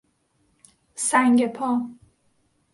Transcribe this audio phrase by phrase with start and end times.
[0.95, 1.81] سنگ پا